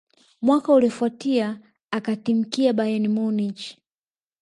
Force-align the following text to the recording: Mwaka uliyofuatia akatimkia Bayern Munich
Mwaka 0.41 0.73
uliyofuatia 0.73 1.59
akatimkia 1.91 2.73
Bayern 2.73 3.07
Munich 3.07 3.77